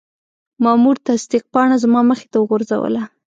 مامور 0.63 0.95
تصدیق 1.09 1.43
پاڼه 1.53 1.75
زما 1.83 2.01
مخې 2.09 2.27
ته 2.31 2.37
وغورځوله. 2.39 3.01